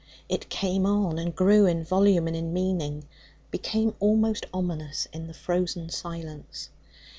[0.27, 3.03] It came on, and grew in volume and in meaning,
[3.51, 6.69] became almost ominous in the frozen silence.